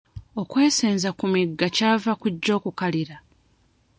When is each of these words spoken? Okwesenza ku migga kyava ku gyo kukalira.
Okwesenza 0.41 1.09
ku 1.17 1.25
migga 1.33 1.67
kyava 1.75 2.11
ku 2.21 2.27
gyo 2.43 2.57
kukalira. 2.63 3.15